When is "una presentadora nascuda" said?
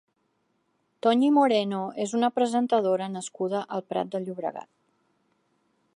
2.21-3.63